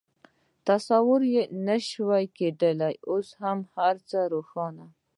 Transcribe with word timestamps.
تصور 0.67 1.21
لا 1.33 1.43
نه 1.65 1.75
شوای 1.89 2.25
کېدای، 2.37 2.95
اوس 3.09 3.27
هر 3.79 3.95
څه 4.09 4.19
روښانه. 4.33 4.85